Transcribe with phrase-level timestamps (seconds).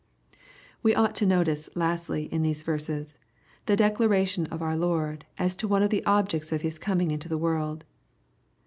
[0.81, 3.19] We ought to notice, lastly, in these verses,
[3.67, 7.11] the declara tion of our Lord as to one of the objects of Hia coming
[7.11, 7.85] into the world.